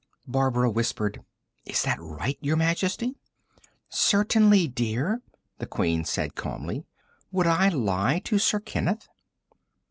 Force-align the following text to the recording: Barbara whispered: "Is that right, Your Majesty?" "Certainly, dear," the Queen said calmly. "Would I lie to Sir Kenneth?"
Barbara 0.25 0.67
whispered: 0.71 1.23
"Is 1.63 1.83
that 1.83 2.01
right, 2.01 2.35
Your 2.41 2.55
Majesty?" 2.57 3.13
"Certainly, 3.87 4.69
dear," 4.69 5.21
the 5.59 5.67
Queen 5.67 6.05
said 6.05 6.33
calmly. 6.33 6.85
"Would 7.31 7.45
I 7.45 7.69
lie 7.69 8.17
to 8.25 8.39
Sir 8.39 8.59
Kenneth?" 8.61 9.07